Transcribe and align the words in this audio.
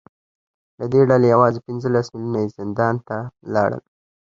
له 0.79 0.85
دې 0.91 1.01
ډلې 1.09 1.27
یوازې 1.33 1.59
پنځلس 1.67 2.05
میلیونه 2.13 2.39
یې 2.43 2.53
زندان 2.57 2.95
ته 3.07 3.17
لاړل 3.53 3.83